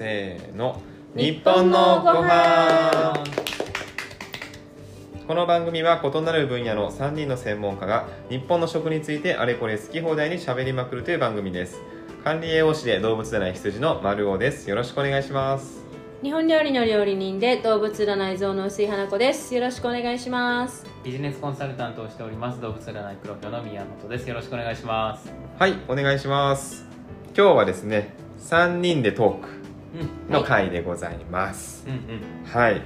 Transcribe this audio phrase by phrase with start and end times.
[0.00, 0.80] せーの。
[1.14, 3.12] 日本のご飯。
[5.26, 11.82] この番組は異なる分野の3人の専門家が日本の食についてあれこれ好き放題に喋りまくるという番組です。
[12.24, 14.70] 管理栄養士で動物でない羊の丸尾です。
[14.70, 15.84] よろしくお願いします。
[16.22, 19.54] 日本料理の料理人で動物占い像の薄い花子です。
[19.54, 20.86] よろしくお願いします。
[21.04, 22.58] ビジネスコンサルタントをしております。
[22.62, 24.26] 動物占いプロフの宮本です。
[24.26, 25.30] よろしくお願いします。
[25.58, 26.86] はいお願いします。
[27.36, 29.48] 今日はですね3人でトーク。
[29.54, 29.59] うん
[30.28, 31.84] の回でございます。
[31.86, 32.00] うんうん。
[32.44, 32.82] はい、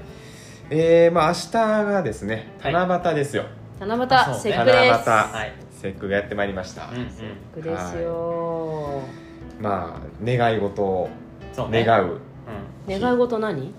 [0.70, 1.52] えー、まあ明日
[1.92, 2.72] がですねはい。
[2.72, 3.44] 七夕ですよ、
[3.80, 4.08] 七夕ね。
[4.34, 5.06] 節句です。
[5.06, 5.32] 七夕。
[5.38, 5.52] はい。
[5.72, 7.10] 節句がやってまいりました、うんうん。
[7.10, 7.22] 節
[7.54, 9.02] 句ですよ、
[9.60, 11.08] まあ願い事を
[11.52, 11.84] そうね。
[11.84, 12.14] 願う。
[12.14, 12.20] う
[12.88, 13.60] 願い事何？
[13.62, 13.74] ん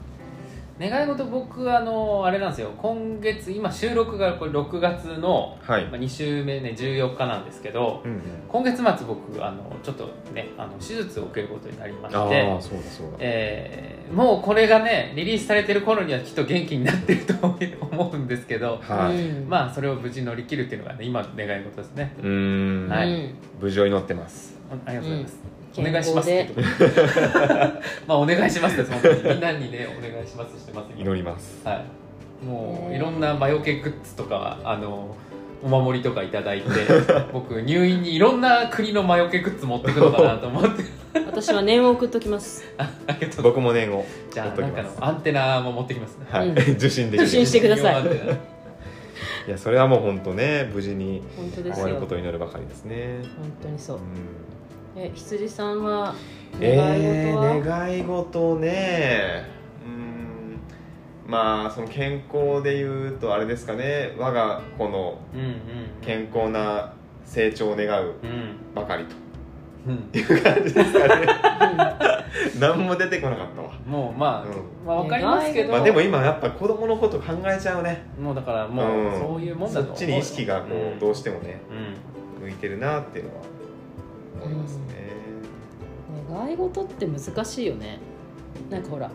[0.80, 2.72] 願い事僕あのあれなんですよ。
[2.78, 13.18] 今月今収録がこれ6月の、はい、まあ、2週目ね14日なんですけどうんうん、今月末僕あのちょっとねあの手術を受けることになりまあしてあそうだそうだ。
[13.20, 22.14] えーもうこれがねリリースされてる頃にはきっと元気になってると思うんですけどはい、うんまあそれを無事乗り切るっていうのがね今の願い事ですね。
[22.20, 23.10] うーん、はい。
[23.10, 24.60] うん無事を祈ってます。
[24.70, 26.64] ありがとうございます、うんお願いしますって健
[28.08, 31.66] まあお願いしますです本当にみんなにねお願いしますしてます今祈ります。
[31.66, 31.84] は
[32.42, 32.46] い。
[32.46, 35.16] もうねいろんな魔除けグッズとかあの
[35.64, 36.68] お守りとかいただいて
[37.34, 40.84] 僕入院にいろんな国の魔除けグッズ持ってくのかなと思って。
[41.26, 42.64] 私は念を送っときます。
[42.78, 46.18] あありがとう僕も念をじゃあなんかのアンテナも持ってきます。
[46.18, 46.58] ねはい、うん。
[46.76, 48.04] 受信できる受信してください。
[49.48, 51.74] いやそれはもう本当ね無事に本当ですよ。
[51.76, 53.20] 終わることを祈るばかりですね。
[53.38, 53.98] 本当にそう。
[53.98, 54.55] うん
[54.98, 56.16] え羊さんは
[56.60, 59.44] 願えい事は、ー、願い事ね。
[59.86, 60.60] うん。
[61.28, 64.16] まあその健康でいうとあれですかね。
[64.18, 65.20] 我が子の
[66.02, 66.94] 健康な
[67.26, 68.56] 成長を願ううん。
[68.74, 69.06] ばかり
[69.86, 69.98] うん。
[70.14, 71.28] という感じですかね。
[72.62, 73.72] 何も出てこなかったわ。
[73.86, 74.54] もうまあ、う
[74.86, 78.06] まあわかりますけど、まあでも今やっぱ子供のこと考えちゃうね。
[78.18, 81.60] もうだからもうそういうもんだとそっちに意識がこうどうしてもね
[82.40, 82.46] うん。
[82.46, 83.55] 向いてるなっていうのは
[84.42, 85.06] 思いますね。
[86.30, 88.00] 願い事って難しいよね。
[88.70, 89.12] なんかほら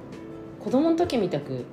[0.62, 1.64] 子供の時みたく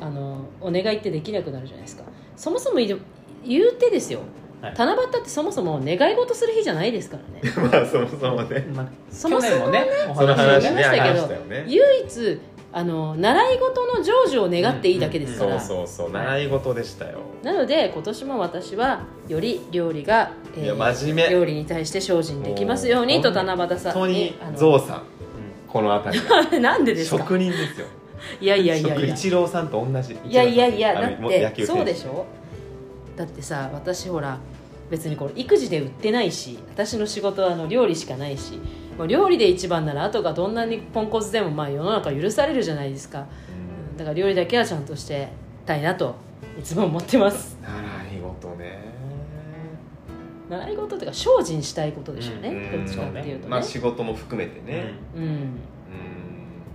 [0.00, 2.04] あのお願いってできなくなるじゃないですか。
[2.36, 4.20] そもそも言うてですよ、
[4.60, 4.74] はい。
[4.76, 7.40] 七夕ってそもそも願い事する日じゃないですからね。
[7.70, 8.66] まあそもそもね。
[8.74, 11.64] まあそもそもねおその話ね話しましたけどね。
[11.68, 12.40] 唯一
[12.74, 16.10] あの習い事の成就を願っていいだけですから、そうそうそう。
[16.10, 17.18] 習い事でしたよ。
[17.42, 21.30] なので今年も私はより料理が、いや真面目。
[21.30, 25.02] 料理に対して精進できますようにと七夕さん本当にゾウさん。
[25.68, 26.26] この辺り。
[26.26, 27.18] がなんでですか？
[27.18, 27.86] 職人ですよ。
[28.40, 29.14] いやいやいやい職や。
[29.14, 30.18] イチローさんと同じ。
[30.24, 32.24] いやいやいやあだってそうでしょ？
[33.16, 34.38] だってさ私ほら
[34.90, 38.58] 別にこれ育児で売ってないし私の仕事はあの料理しかないし
[39.02, 43.26] もう料理で一番なら後がどんなにポンコツでもまあ世の中許されるじゃないですか。
[43.90, 43.96] うん。
[43.96, 45.28] だから料理だけはちゃんとして
[45.66, 46.14] たいなと
[46.56, 47.58] いつも思ってます。
[47.60, 48.78] 習い事ね。
[50.48, 52.84] 習い事というか精進したいことでしょうね、うん。
[52.84, 54.92] どっちかっていうとね、まあ仕事も含めてね。
[55.16, 55.22] うん。
[55.22, 55.48] うん。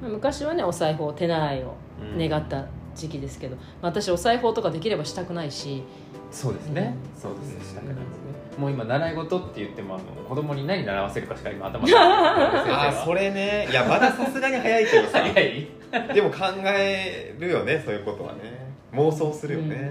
[0.01, 2.29] まあ昔はねお裁縫手習いをうん。
[2.29, 5.81] 願った時期ですけど、まあ私お裁縫とかできればしたくないし。
[6.29, 13.68] そうですね、そうですしたくないですねもう今習い事って言ってもあの子供に何習わせるかしか今頭にない あーそれね。
[13.69, 15.19] いやまださすがに早いけどさ。
[15.19, 15.68] 早い。
[16.13, 18.67] でも考えるよねそういうことはね。
[18.94, 19.75] 妄想するよね。
[19.75, 19.90] うんうんうん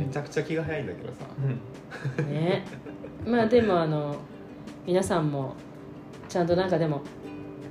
[0.00, 0.06] うん。
[0.06, 1.26] めちゃくちゃ気が早いんだけどさ。
[2.18, 2.64] うんね。
[3.26, 4.16] まあでもあの
[4.86, 5.54] 皆さんも
[6.28, 7.02] ちゃんとなんかでも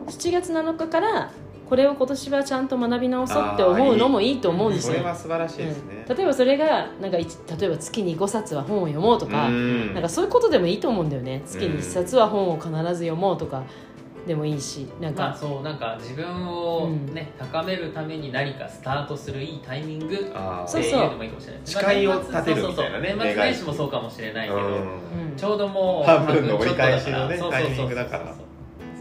[0.05, 1.31] 7月7日から
[1.67, 4.93] これを今年はちゃんと学び直そうって思うのもいいと思うんですよ。
[4.93, 6.05] それは素晴らしいですね。
[6.07, 6.15] うん。
[6.15, 9.93] 例えばそれがなんか一例えば月に5冊は本を読もうとか、うん。
[9.93, 11.43] なんかそういうことでもいいと思うんだよね。
[11.45, 13.63] 月に1冊は本を必ず読もうとか
[14.25, 21.61] でもいいしなんまあか、そうなんか自分をね、高めるために何かスタートするいいタイミングっていうのもいいかもしれない。
[21.63, 23.25] 誓いを立てるみたいなねそうそう。
[23.25, 25.35] そう年末年始もそうかもしれないけど、うんうん。
[25.35, 28.35] ちょうどもう半分の折り返しのねそうそうそうそうタイミングだから。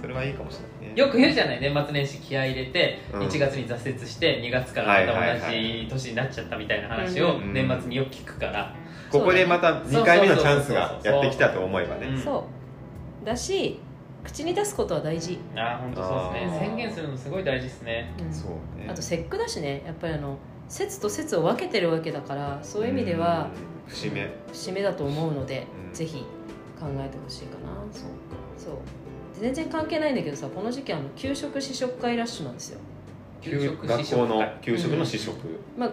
[0.00, 0.70] それはいいかもしれない。
[0.70, 3.20] ねよく言うじゃない年末年始気合い入れてうん。
[3.20, 7.52] 1月に挫折して2月からまた同じ年になっちゃったみたいな話をうん。
[7.52, 8.74] 年末によく聞くから、
[9.12, 12.06] ここでまた2回目のチャンスがやってきたと思えばね。
[12.06, 12.18] うん。
[12.18, 12.46] そ
[13.22, 13.26] う。
[13.26, 13.78] だし
[14.24, 16.58] 口に出すことは大事、ああ本当そうですね。
[16.60, 18.12] 宣言するのすごい大事ですね。
[18.18, 18.32] うん。
[18.32, 18.86] そうね。
[18.88, 19.82] あと節句だしね。
[19.86, 20.38] やっぱりあの
[20.68, 23.50] 節と節を分けてるわけだからそういう意味では
[23.86, 23.92] うん。
[23.92, 24.28] 節目。
[24.52, 25.92] 節目だと思うので、うん。
[25.92, 26.24] ぜひ
[26.80, 27.82] 考えてほしいかな。
[27.92, 28.10] そう
[28.56, 28.78] そう
[29.40, 32.80] 全然関係ないんだけどさこの時期あの給食試食会ラッシュなんですよ。
[33.42, 35.36] 給食学校の給食の試食。
[35.76, 35.90] まあ、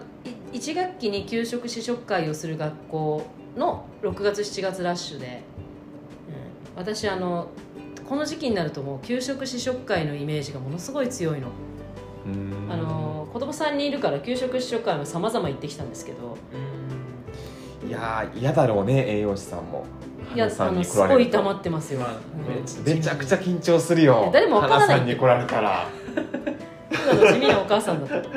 [0.54, 3.26] い1学期に給食試食会をする学校
[3.58, 5.42] の6月7月ラッシュで、
[6.76, 7.50] うん、私あの
[8.08, 11.50] この時期になるともう給食試食会のイメージがものすごい強いの。
[12.26, 12.72] うん。
[12.72, 16.38] あの子供3人いるから給食試食会も様々行ってきたんですけど。
[17.86, 19.86] いやー嫌だろうね栄養士さんも
[20.34, 21.38] いや花さんあのすに来られると。
[21.38, 22.84] ごい溜まってますよ、まあうん。
[22.84, 24.24] めちゃくちゃ緊張するいよ。
[24.26, 24.88] や誰もわからない。
[24.88, 25.88] 花さんに来られたら。
[26.92, 28.30] 地味なお母さんだった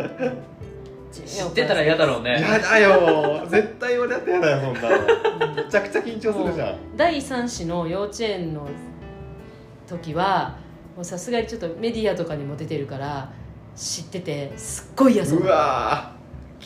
[1.13, 2.37] 地味知ってたら嫌だろうね。
[2.39, 3.47] 嫌だよ。
[3.49, 5.55] 絶対俺だって嫌だよそんなの。
[5.55, 6.97] めちゃくちゃ緊張するじゃん。
[6.97, 8.69] 第3子の幼稚園の
[9.87, 10.57] 時は
[10.97, 13.31] もうさすがにちょっとメディアとかにも出てるから
[13.77, 15.41] 知っててすっごい嫌そう。
[15.41, 16.16] うわー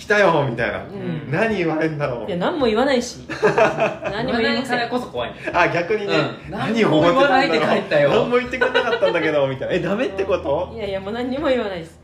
[0.00, 1.30] 来たよみたいな、うん。
[1.30, 2.26] 何言われんだろう。
[2.26, 3.18] いや何も言わないし。
[3.28, 4.40] 何も言わない。
[4.40, 5.30] から言いませんこそ怖い。
[5.30, 6.14] ねあ逆にね、
[6.46, 6.50] うん。
[6.50, 9.74] 何を思ってたんだろう何も言わないで帰ったよ何も言ってくれなかったんだけどみたいな。
[9.76, 10.72] えダメってこと？
[10.74, 12.00] いやいやもう何にも言わないです。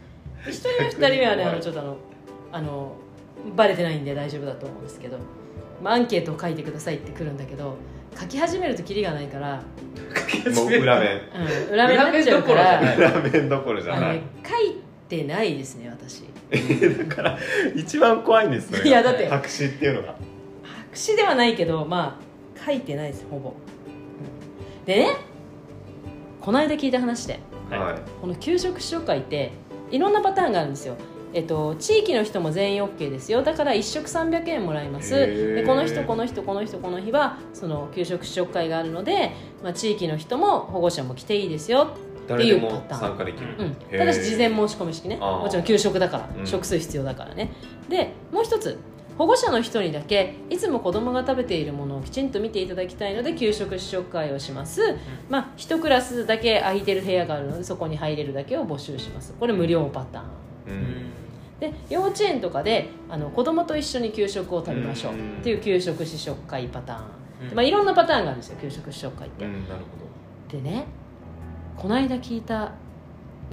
[0.47, 1.97] 1人目2人目はねあのちょっとあの
[2.53, 2.93] あの
[3.57, 5.17] バレてないんで大丈夫だと思うんですけど、
[5.83, 7.79] まあ、アンケートを書いてくださいって来るんだけど
[8.19, 9.63] 書き始めるとキリがないから、
[10.55, 11.21] もう裏面。
[11.69, 12.81] うん、裏目になっちゃうから。
[12.97, 14.17] 裏面どころじゃない。
[14.17, 14.77] 裏面どころじゃない、書い
[15.09, 16.25] てないですね私
[17.09, 17.39] だから
[17.75, 19.29] 一番怖いんですよいやだって。
[19.29, 20.15] 白紙っていうのが。
[20.63, 25.17] 白紙ではないけどまあ書いてないですほぼ、うんでね
[26.41, 27.41] この間聞いた話で。
[27.71, 27.81] はい。
[27.81, 29.53] はいこの給食試食会って
[29.91, 30.97] いろんなパターンがあるんですよ。
[31.35, 33.43] えっと、地域の人も全員 OK ですよ。
[33.43, 35.15] だから1食300円もらいます。
[35.15, 39.33] でこの人この人この人この日はその給食試食会があるので、
[39.63, 41.91] まあ、地域の人も保護者も来ていいですよ、
[42.27, 45.17] 誰でも参加できる、うん、ただし事前申し込み式ね。
[45.17, 46.47] もちろん給食だから、うん。
[46.47, 47.53] 食数必要だからね。
[47.89, 48.79] でもう一つ。
[49.19, 54.95] 保護者の人にだけいつも子供が食べているものをきちんと見ていただきたいので給食試食会をします、
[55.31, 59.35] まあ一クラスだけ空いてる部屋があるのでそこに入れるだけを募集します。
[59.41, 60.25] これ無料パターン。
[60.67, 61.11] うん。
[61.61, 65.15] で幼稚園とかであの子供と一緒に給食を食べましょう。
[65.15, 65.39] うん。
[65.39, 67.57] っていう給食試食会パターン、うん。
[67.57, 70.85] まあ、いろんなパターンがあるんですよ給食試食会って、うんなるほでね
[71.77, 72.73] この間聞いた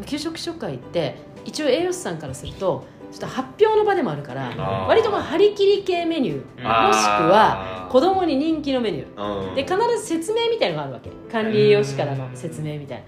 [0.06, 4.50] 給食試食会って一応栄養士さんからするとちょっと発表の場でもあるから
[4.88, 6.88] 割とまあ張り切り系メニューうん。
[6.88, 9.54] もしくは子供に人気のメニュー。
[9.54, 11.12] で必ず説明みたいのがあるわけ。
[11.32, 13.04] 管理栄養士からの説明みたい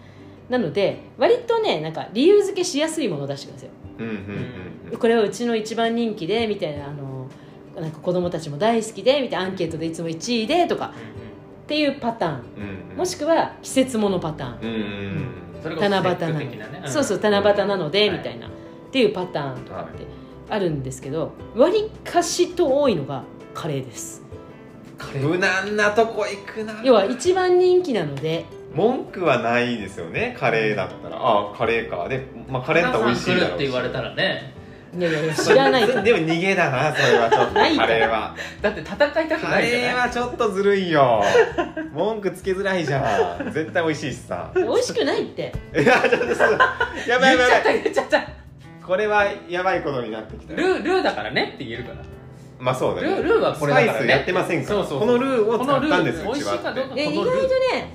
[0.50, 0.58] な。
[0.60, 3.72] なので割とねなんか理由付けしやすいものを出してくるんですよ。
[3.98, 4.12] うんうん
[4.92, 7.28] うんこれはうちの一番人気でみたいなあの
[7.76, 10.94] なんか子供たちも大好きでみたいなアンケートでいつも1位でとか
[11.66, 12.34] っていうパターン。
[12.34, 12.90] うん。
[12.92, 14.60] うんもしくは季節ものパターン。
[14.62, 15.80] うんうんうん。
[15.80, 16.84] 七夕なね。
[16.86, 18.18] そうそう七夕なのではい。
[18.18, 18.48] みたいな。
[18.48, 18.50] っ
[18.92, 20.06] ていうパターンとかって
[20.50, 23.24] あるんですけどわりかしと多いのが
[23.54, 24.24] カレーです。
[25.22, 26.82] 無難なとこ行くな。
[26.84, 28.46] 要は一番人気なので。
[28.74, 30.36] 文句はないですよね。
[30.40, 31.18] カレーだったら。
[31.18, 32.08] ああカレーか。
[32.08, 34.54] で、まあ、カレーだったら美味しいだろう来るって言われたらね
[34.98, 37.54] いやいやいや知らないとでも逃げだなそれはちょっと。
[37.54, 37.88] ないから。
[37.88, 41.24] カレーはだって戦いたくカないじゃないレーはちょっとずるいよ。
[41.94, 43.52] 文句つけづらいじゃん。
[43.52, 44.52] 絶対美味しいしさ。
[44.56, 45.54] 美味しくないって。
[45.76, 46.58] いやちょっとそう
[47.08, 47.84] やばいやばいやばい。
[47.84, 48.28] 言っちゃった言っちゃった
[48.86, 50.60] これはやばいことになってきたよ。
[50.60, 51.98] ルールーだからねって言えるから。
[52.58, 53.10] まあそうだね。
[53.10, 53.98] ルールーはこれだからね。
[53.98, 54.80] スパイスやってませんから。
[54.80, 57.42] そうそうこのルーをこのル使ったんですー美味しいかどうかえ意このルー。
[57.42, 57.94] 外とね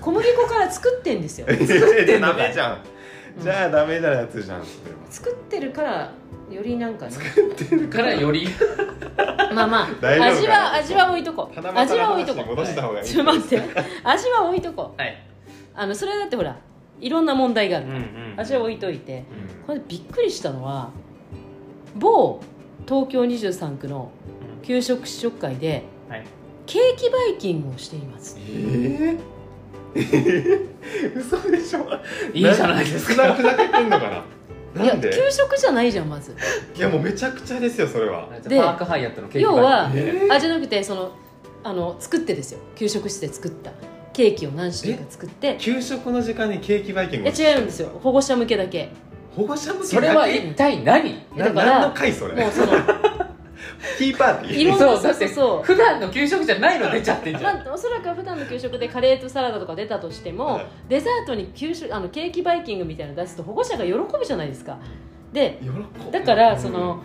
[0.00, 1.46] 小麦粉から作ってんですよ。
[1.46, 1.66] 作っ
[2.04, 2.78] てダメじゃん。
[3.38, 4.68] じゃあダメなやつじゃんそ
[5.10, 6.12] 作ってるから
[6.50, 7.12] よりなんかね。
[7.88, 8.48] からより。
[9.54, 10.48] まあまあ大丈夫かな？
[10.48, 11.54] 味は味は置いとこう。
[11.60, 13.06] 七夕の味は置いとこ話に戻した方がいい。
[13.06, 13.62] ちょっと待って。
[14.04, 15.00] 味は置いとこう。
[15.00, 15.26] はい。
[15.74, 16.56] あのそれはだってほら
[17.00, 19.18] いろんな問題があるから、ん味は置いといて。
[19.18, 19.64] うん。
[19.66, 20.90] これびっくりしたのは
[21.96, 22.40] 某
[22.86, 24.10] 東京23区の
[24.62, 26.24] 給食試食会ではい。
[26.66, 28.38] ケーキバイキングをしています。
[28.40, 29.18] えー、
[29.94, 31.86] えー、嘘でしょ？
[32.32, 33.34] いいじゃないですか。
[33.34, 34.24] ふざけてんのかな？
[34.82, 35.08] いなんで？
[35.08, 36.34] や給食じゃないじゃんまず。
[36.76, 38.28] いやもうめちゃくちゃですよそれは。
[38.42, 40.32] でパークハイアットのケーキ要はえー？
[40.32, 41.12] あじゃなくてその
[41.62, 42.60] あの作ってですよ。
[42.74, 43.72] 給食室で作った。
[44.12, 45.56] ケーキを何種類か作って。
[45.58, 47.88] 給食の時間にケーキバイキンいグや違うんですよ。
[48.02, 48.90] 保護者向けだけ。
[49.34, 51.24] 保護者向けそれは一体何？
[51.34, 52.34] なだから何の回それ？
[52.34, 52.72] もうその
[53.98, 54.56] ティーパーティー。
[54.56, 57.56] いろんなそうそうだってそう普段の給食じゃないの出ちゃってんじゃん。
[57.64, 60.66] まあ、おそらくは普段の給食でカレーとサラダとか出たとしても、はい。
[60.88, 64.78] デザートに給食あのケーキバイキングみたいなの出すと保護者が喜ぶじゃないですか。
[65.32, 65.60] で
[66.12, 67.02] だからその、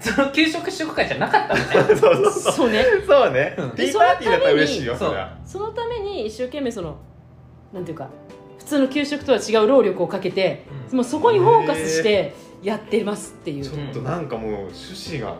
[0.00, 2.52] その給食試食会じゃなかったのね そうそうそう。
[2.52, 2.84] そうね。
[3.06, 3.54] そうね。
[3.56, 3.70] うん。
[3.70, 5.14] ティーパーティーだったら嬉しいよそ
[5.44, 6.96] そのために一生懸命その
[7.72, 8.08] なんていうか
[8.58, 10.96] 普通の給食とは違う労力をかけて、うん。
[10.96, 15.36] もうそこにフォーカスしてやってますっていう、ちょっとなんかもう趣旨が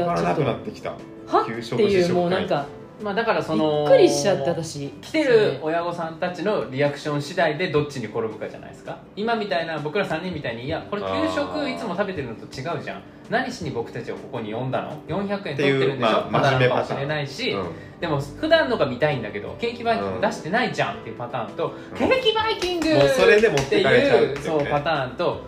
[0.00, 0.90] わからなくなってきた。
[1.26, 1.44] は？
[1.46, 2.66] 給食っていうもうなんか
[3.02, 8.98] まあだからそびのっくりしちゃって私来てる親御さんたちのリアクション次第でどっちに転ぶかじゃないですか。
[9.16, 13.02] 今みたいな僕ら3人みたいにいやこれ給食いつも食べてるのと違うじゃん。
[13.30, 16.28] 何しに僕たちをここに呼んだの？400円取ってるんでしょ？
[16.30, 17.66] まあ真面目パターンのかもしれないし、うん
[18.00, 21.96] でも普段のが見たいんだけどケーキバイキング出してないじゃんっていうパターンと、うん。
[21.96, 25.40] ケーキバイキングもうそれで持っっていうそうパターンと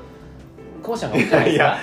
[0.83, 1.77] 後者が多いんじゃないですか。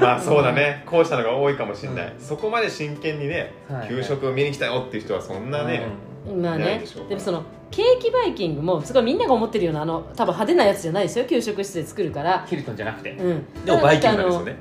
[0.00, 0.82] まあそうだね。
[0.86, 2.20] 後者のが多いかもしれない、うん。
[2.20, 5.86] そこまで真剣にね、はい給食を見に来たよっていう人はそんなね、
[6.26, 6.64] まあね。
[6.64, 7.08] ないでしょうから。
[7.10, 11.24] でもそのケーキバイキングもすごいみんなが思ってるようなあの多分派手なやつじゃないですよ。
[11.26, 12.44] 給食室で作るから。
[12.48, 13.64] ヒルトンじゃなくて、うん。
[13.64, 14.56] でもバイキングなんですよね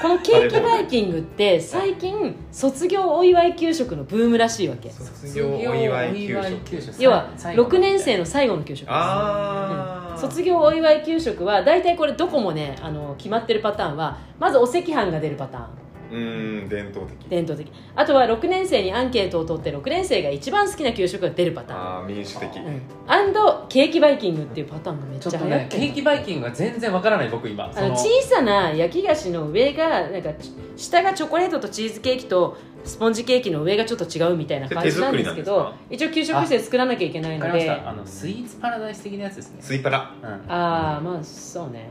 [0.00, 4.90] このケーキバイキングって最近卒業お祝い給食のブームらしいわけ。
[4.90, 7.02] 卒業お祝い給食。
[7.02, 8.90] 要は最後の6年生の最後の給食です。
[8.92, 15.66] ああ、卒業お祝い給食は大体これどこもねあの決まってるパターンはまずお赤飯が出るパターン
[16.10, 17.16] うーん伝統的。
[17.28, 17.70] 伝統的。
[17.94, 21.80] あとは6年生にアンケートを取って6年生が一番好きな給食が出るパターン。
[21.80, 27.70] ああ民主的、うん、 and ケーキバイキングっていうパターンがめっちゃ流行ってるねケーキバイキングが全然わからない僕今。
[27.74, 37.90] あの小さな焼き菓子の上がなんかち下がチョコレートとチーズケーキとスポンジケーキの上がちょっと違うみたいな感じなんですけど一応給食室で作らなきゃいけないわかりましのでた。
[37.90, 39.58] あのスイーツパラダイス的なやつですね。
[39.60, 40.14] スイパラ？
[40.22, 40.28] うん。
[40.50, 41.90] ああまあそうね。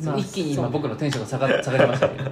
[0.00, 2.30] まあ一気に今僕のテンションが下が下がりましたけど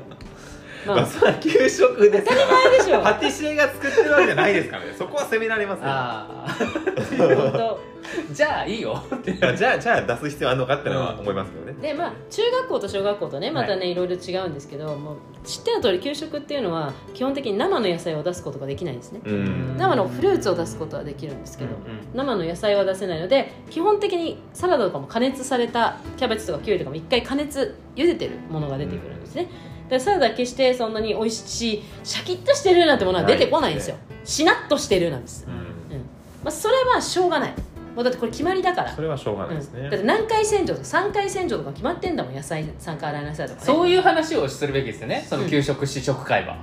[0.86, 2.42] まあまあ、それは給食ですから。
[2.48, 3.02] あれでしょ。
[3.02, 4.94] パティシエが作ってるわけじゃないですからね。
[4.96, 5.84] そこは責められますよ。
[5.86, 7.76] ああ
[8.32, 9.02] じゃあいいよ。
[9.14, 19.20] ってじゃあじゃあ出す必要あるのかってのは思いますけどね、でまあ中学校と小学校とねまたね、い、ろいろ違うんですけどもう知っての通り給食っていうのは基本的に生の野菜を出すことができないんですね。
[19.24, 19.76] うん。
[19.76, 22.08] 生のフルーツを出すことはできるんですけど、うん。
[22.14, 29.48] 生の野菜は出せないので基本的にサラダとかも加熱されたキャベツとかキュウリとかも一回加熱茹でてるものが出てくるんですね、
[29.90, 33.96] でサラダ決してそんなに美味しいシャキッとしてるなんてものは出てこないんですよ。
[34.24, 35.52] しなっとしてるなんです、うん。
[35.52, 35.60] うん。
[36.44, 37.54] まあ、それはしょうがない。
[37.94, 38.94] もうだってこれ決まりだから。
[38.94, 39.90] それはしょうがないですね、うん。
[39.90, 43.66] だって何回洗浄とか3回洗浄とか決まってんだもん野菜3回洗いなさいとかね。
[43.66, 45.26] そういう話をするべきですよね。
[45.28, 46.58] その給食試食会は、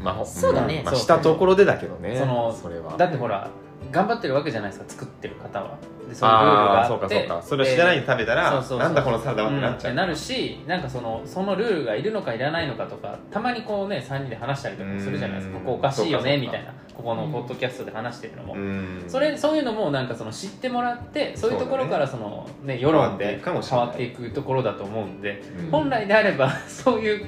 [0.00, 0.82] まあ、そうだね。
[0.84, 2.16] まあ、したところでだけどね。
[2.16, 2.96] そのそれは。
[2.96, 3.50] だってほら
[3.90, 5.78] 頑張ってるわけじゃないですか作ってる方は。
[6.08, 6.88] でそういうルールがあって。
[6.88, 7.42] そうかそうか。
[7.42, 15.58] それを知らないに食べたら、そうそうそうなんだこのサラダはってなっちゃう、んなるしなんかそのそのルールがいるのかいらないのかとかたまにこうね3人で話したりとかするじゃないですか。
[15.58, 15.64] うん。
[15.64, 16.72] ここおかしいよねみたいな。
[16.94, 19.04] ここのポッドキャストで話してるのも、うん。
[19.06, 25.70] それそういうのもなんかその知ってもらってそういうところからそのね世論で変わっていくところだと思うんで、うん。
[25.70, 27.26] 本来であれば そういう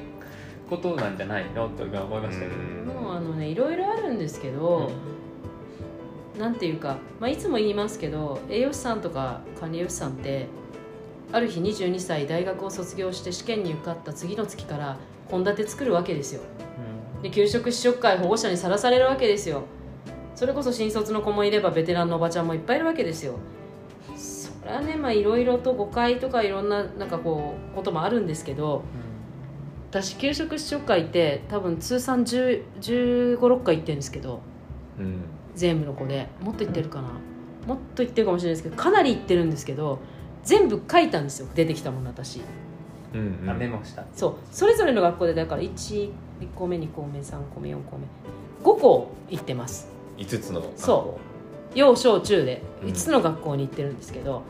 [0.68, 1.68] ことなんじゃないの？
[1.68, 4.88] と今思いましたけど、もうあのねいろいろあるんですけど、なん
[6.54, 10.46] ていうか、まあ、いつも言いますけど栄養士さんとか管理栄養士さんって
[11.32, 14.96] ある日22歳大学を卒業して試験に受かった次の月から
[15.28, 16.42] 献立作るわけですよ。
[17.22, 19.62] で給食試食会保護者にさらされるわけですよ。
[20.34, 23.34] それこそ新卒の子もいればベテランのおばちゃんもいっぱいいるわけですよ。
[24.16, 28.82] それはねまあいろいろと誤解とかいろんななんかこうこともあるんですけど
[29.90, 34.40] 私給食試食会って多分通算1 5 6回行ってるんですけど
[34.98, 35.22] うん
[35.54, 37.08] 全部の子でもっと行ってるかな？
[37.66, 39.98] もっと行ってるかもしれないですけどかなり行ってるんですけど
[40.44, 41.48] 全部書いたんですよ。
[41.54, 42.40] 出てきたもの私
[43.12, 44.04] うんうメモした。
[44.14, 44.34] そう。
[44.50, 46.10] それぞれの学校でだから1
[46.54, 48.06] 個目2個目3個目4個目
[48.62, 49.88] 5校行ってます。
[50.16, 51.18] 5つのそ
[51.74, 52.88] 幼小中でうん。
[52.88, 54.42] 5つの学校に行ってるんですけど、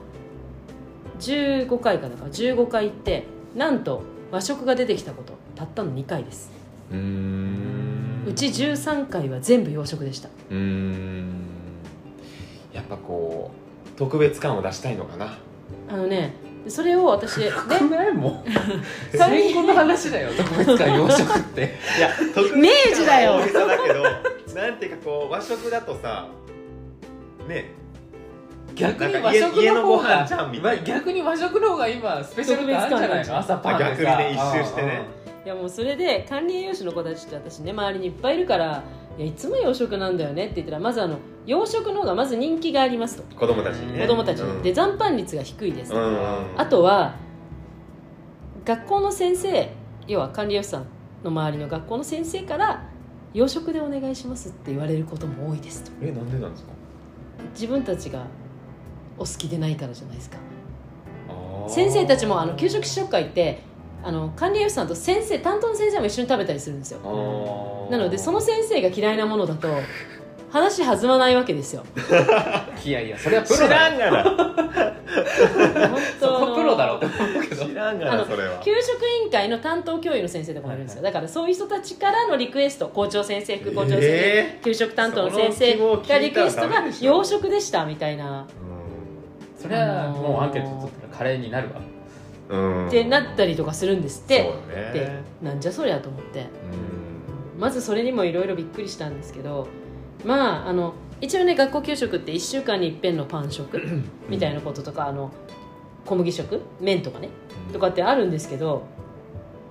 [1.20, 3.24] 15回かだから15回行って
[3.56, 6.50] なんと和食が出てきたことたったの2回です。
[6.92, 7.79] うーん
[8.26, 10.28] うち13回は全部洋食でした。
[10.50, 11.46] うーん。
[12.72, 13.50] やっぱこ
[13.86, 15.38] う特別感を出したいのかな。
[15.88, 16.34] あのね
[16.64, 17.78] でそれを私 で少な
[18.12, 21.62] 後の話だよ特別感洋食って。
[21.98, 26.26] いや特明治だよ大げさだけどなんていうかこう和食だとさ
[27.48, 27.72] ね。
[28.74, 30.26] 逆に和食家の方が
[30.84, 33.38] 逆に和食の方が今スペシャル感あるんじゃないの？
[33.38, 35.02] 朝パンでさ逆にね一周してね
[35.44, 38.82] いやもうそれで管理栄養士の子たちって私ね周りにいっぱいいるから
[39.16, 43.36] いやいつも洋食なんだよねって言ったらまずあの洋食の方がまず人気がありますと。
[43.36, 44.02] 子供たちにね。
[44.02, 44.62] 子供たちに、うん。
[44.62, 46.60] で残飯率が低いですと、うんうん。
[46.60, 47.14] あとは
[48.64, 49.70] 学校の先生
[50.06, 50.86] 要は管理栄養士さん
[51.24, 52.86] の周りの学校の先生から
[53.32, 55.92] 洋食でお願いしますって言われることも多いですと。
[56.02, 56.72] えなんでなんですか？
[57.54, 58.26] 自分たちが
[59.16, 60.36] お好きでないからじゃないですか。
[61.68, 63.62] 先生たちもあの給食試食会って
[64.02, 67.00] あの管理栄養士さんと先生担当の先生も一緒に食べたりするんですよ。
[67.04, 67.92] あー。
[67.92, 69.68] なのでその先生が嫌いなものだと
[70.50, 71.84] 話弾まないわけですよ。
[72.84, 74.24] いやいやそれはプ知ロだよらんがな。
[75.88, 77.66] 本そ当こプロだろうって思うけど。
[77.66, 78.58] 知らんがあのなそれは。
[78.60, 88.46] 給食委員会の担当教諭の先生とかもいるんですよ、だからそういう人たちからのリクエスト校長先生副校長先生、え給食担当の先生がリクエストが洋食でしたみたいな。
[89.60, 91.74] それはもうアンケート取ったらカレーになるわ。
[91.78, 91.89] うん
[92.88, 94.44] ってなったりとかするんですって。
[94.44, 96.40] そうだでねなんじゃそりゃと思って。
[96.40, 97.60] うん。
[97.60, 99.68] まずそれにもいろいろびっくりしたんですけど
[100.24, 103.78] まああの一応ね学校給食って1週間に一遍のパン食
[104.28, 105.30] みたいなこととかあの
[106.06, 107.28] 小麦食麺とかね
[107.72, 108.86] とかってあるんですけど、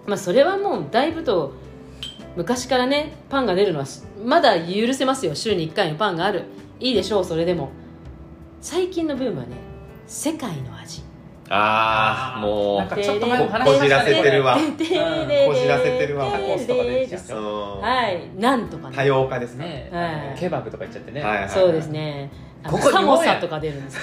[0.05, 1.53] まあ、それはもうだいぶと
[2.37, 5.33] 昔からねパンが出るのはしまだ許せますよ。
[5.33, 6.43] 週に1回のパンがある。
[6.79, 7.71] いいでしょうそれでも。
[8.61, 9.55] 最近のブームはね
[10.05, 11.01] 世界の味
[11.51, 14.55] ああもうなんかちょっと前話しこじらせてるわ。
[14.55, 14.85] でで
[15.25, 16.31] でこじらせてるわ。
[16.31, 17.79] タコスとか出てきちゃう。
[17.81, 18.29] はい。
[18.37, 19.89] なんとか多ね様化ですね。
[19.91, 20.39] ねはい。
[20.39, 22.31] ケバブとか言っちゃってね、はいはいそうですね。
[22.63, 24.01] ここサモサとか出るんです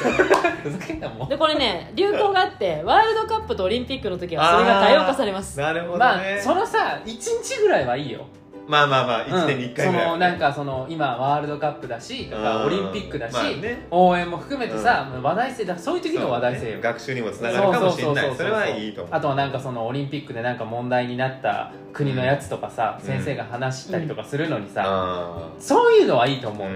[0.87, 1.27] けど。
[1.29, 5.59] でこれね流行があってワールドカップとオリンピックの時はそれが多様化されます。
[5.61, 5.99] なるほどね。
[5.99, 8.27] まあそのさ1日ぐらいはいいよ
[8.69, 12.67] まあまあまあ1年に1回ぐらいそのなんかその今ワールドカップだしとかうん。
[12.67, 13.87] オリンピックだし、まあね。
[13.91, 16.81] 応援も含めてさ、話題性だそういう時の話題性よ。
[16.81, 18.35] 学習にもつながるかもしれない。
[18.35, 19.15] それはいいと思う。
[19.15, 23.07] あとはなんかそのオリンピックでなんか問題になった国のやつとかさ、うん。
[23.07, 26.69] 先生が話したりとかするのにさ、あそういうのはいいと思う。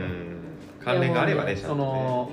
[0.82, 1.85] 関連があればねちゃんそとね。
[1.85, 2.30] の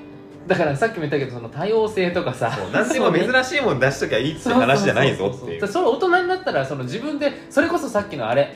[0.47, 2.71] だからさっきも言ったけどその多様性とかさそう。
[2.71, 5.67] 何でも珍しいもん出しときゃいいって話じゃないぞっていう。
[5.67, 8.55] それ大人になったらその自分でそれこそさっきのあれ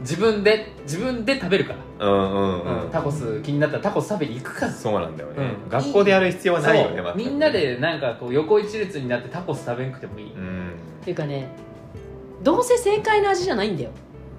[0.00, 2.90] 自分で自分で食べるから、うんうんうん。
[2.90, 4.72] タコス気になったらタコス食べに行くから。
[4.72, 5.36] そうなんだよね。
[5.64, 5.70] うん。
[5.70, 10.70] 学校でやる必要はないよねみんなでなんかこう横一列になってタコス食べなくてもいい、うん。
[11.02, 11.48] っていうかね
[12.42, 13.90] どうせ正解の味じゃないんだよ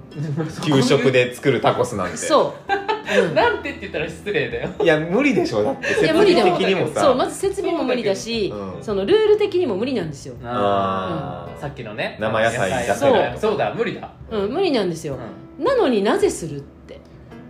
[0.64, 2.16] 給食で作るタコスなんて。
[2.16, 4.70] そう、う んなんてって言ったら失礼だよ。
[4.82, 5.62] いや無理でしょ。
[5.62, 6.46] だってい設や無理だよ。
[6.46, 7.00] 備的にもさ。
[7.00, 8.82] そうまず設備も無理だしうん。
[8.82, 11.60] そのルール的にも無理なんですよ、あー。
[11.60, 12.16] さっきのね。
[12.20, 15.16] 生野菜野そうそうだ無理だ、うん、無理なんですよ。
[15.58, 17.00] う、なのになぜするって。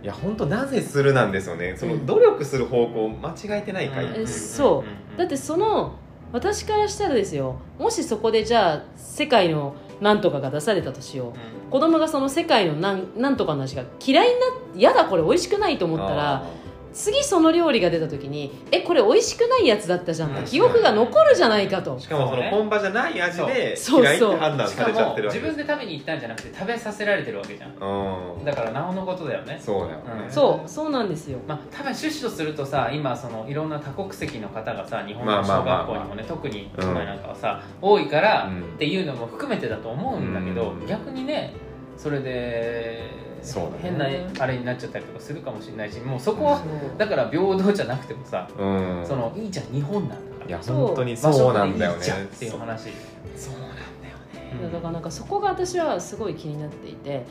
[0.01, 1.75] いや本当なぜするなんですよね。
[1.75, 4.19] そのうん努力する方向間違えてないかい、う。
[4.19, 4.21] ん。
[4.21, 4.83] えそ
[5.15, 5.17] う。
[5.17, 5.95] だってその
[6.31, 7.55] 私からしたらですよ。
[7.79, 11.33] もしそこでじゃあ世界のなんとかが出されたとしよ
[11.67, 11.71] う。
[11.71, 14.39] 子供がその世界のなんなんとかの味が嫌いにな
[14.75, 16.43] 嫌だこれ美味しくないと思ったらあ
[16.93, 20.45] 次その料理が出た時にえこれ美味しくないやつだったじゃんってうん。
[20.45, 21.95] 記憶が残るじゃないかと。
[21.95, 24.01] ーしかもその本場じゃない味でそう。
[24.01, 27.71] 嫌いって判断されちゃってるわけです分で食べに行ったんじゃなくて食べさせられてるわけじゃん。
[27.71, 28.45] うん。
[28.45, 29.59] だからなおのことだよね。
[29.63, 30.31] そうだよね、うん。
[30.31, 30.69] そう。
[30.69, 31.39] そうなんですよ。
[31.47, 40.87] まあ、多分趣旨とするとさ今そのいろんな多国籍の方がさ日本まあの小学校にもね特にうん都内なんかはさ、多いからうんっていうのも含めてだと思うんだけど、うん。
[40.87, 41.53] 逆にね
[41.97, 43.77] それでそうだね。
[43.81, 44.05] 変な
[44.43, 46.61] あれになっちゃったりとかするかもしれないしもうそこは
[46.97, 49.05] だから平等じゃなくてもさ、うん。
[49.05, 50.45] そのいいじゃん日本なんだから。
[50.47, 50.77] いやそう。
[50.77, 51.97] 本当にそうなんだよね。
[51.97, 52.89] っていう話。
[53.35, 53.53] そう。
[53.53, 54.59] なんだよね。
[54.63, 54.71] うん。
[54.71, 57.25] だからなんかそこが私はすごい気になっていて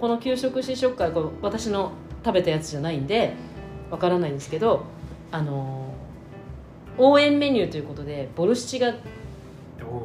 [0.00, 1.92] この給食試食会こう私の
[2.24, 3.34] 食べたやつじゃないんで
[3.90, 4.84] わからないんですけど
[5.30, 6.00] あのー
[6.98, 8.92] 応援メニューということでボルシチが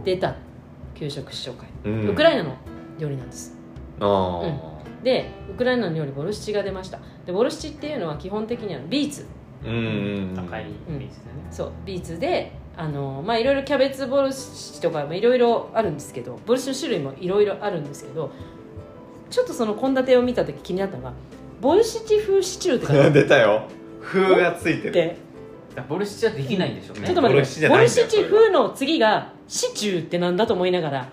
[0.05, 0.35] 出た
[0.93, 2.09] 給食試食会、うん。
[2.09, 2.55] ウクライナの
[2.97, 3.57] 料理なんです。
[3.99, 4.74] あ
[5.05, 6.99] でウクライナの料理ボルシチが出ました。
[7.25, 9.25] でボルシチっていうのは基本的にはビーツ。
[9.63, 9.75] ーうん
[10.29, 10.35] うん。
[10.35, 11.09] 高いビーチでね、
[11.51, 18.31] そうビーツであのまあいろいろキャベツボルシチとかまあいろいろあるんですけどボルシチの種類もいろいろあるんですけど
[19.29, 21.13] ちょっとその献立を見た時気になったのが
[21.61, 23.63] ボルシチ風シチューって書いてあ 出たよ。
[24.01, 25.15] 風がついてる。
[25.87, 27.05] ボルシチはできないんでしょうね。
[27.05, 31.09] ちょっと待ってボルシチ風の次がシチューってなんだと思いながら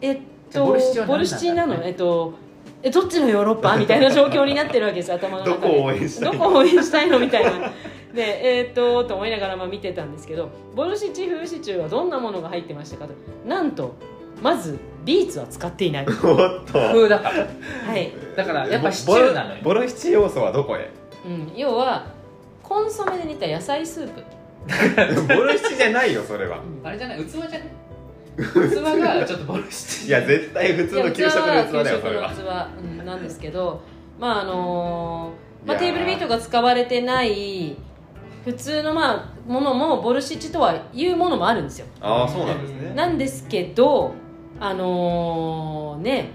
[0.00, 0.18] えっ
[0.52, 1.12] とボルシチなんだ？
[1.14, 1.84] ボルシチなの？
[1.84, 2.34] えっと
[2.82, 3.76] えどっちのヨーロッパ？
[3.76, 5.68] みたいな状況になってるわけです頭の中で。
[5.68, 7.18] どこを応援したいの？
[7.18, 7.70] みたいな。
[8.14, 13.14] でえーっとと思いながらまあ見てたんですけどボルシチ風シチューはどんなものが入ってましたかと。
[13.48, 13.94] なんと
[14.42, 16.06] まずビーツは使っていない。
[16.06, 16.72] おっと。
[16.72, 17.20] 風だ。
[17.20, 17.46] から
[17.86, 19.62] はい、だからやっぱシチューなのよ。
[19.62, 20.90] ボルシチ要素はどこへ？
[21.24, 22.06] うん、要は
[22.62, 24.22] コンソメで煮た野菜スープ、
[25.34, 26.58] ボルシチじゃないよそれは。
[26.82, 27.24] あれじゃない？
[27.24, 27.62] 器じゃない？
[28.36, 28.40] 器
[29.00, 32.30] がちょっとボルシチいや絶対普通の給食の器だよそれは。
[32.30, 33.82] 給食の器、うん、なんですけど
[34.18, 37.76] まああのーまあ、テーブルビートが使われてない
[38.44, 41.86] 普通のまあものもボルシチとはいうものもあるんですよ。
[42.00, 42.94] ああそうなんですね。
[42.94, 44.14] なんですけど
[44.58, 46.30] あのーね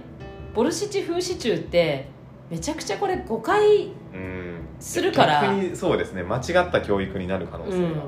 [0.53, 2.07] ボルシチ風シチューって
[2.49, 4.59] めちゃくちゃこれ誤解うん。
[4.79, 5.41] するから。
[5.41, 6.23] 逆にそうですね。
[6.23, 7.93] 間違った教育になる可能性うん。
[7.95, 8.03] が、